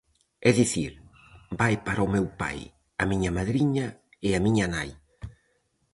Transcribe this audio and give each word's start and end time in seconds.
É 0.49 0.51
dicir, 0.61 0.91
vai 1.59 1.75
para 1.85 2.05
o 2.05 2.11
meu 2.15 2.25
pai, 2.41 2.57
a 3.01 3.03
miña 3.11 3.31
madriña 3.37 3.87
e 4.27 4.29
a 4.37 4.39
miña 4.45 4.65
nai. 4.75 4.89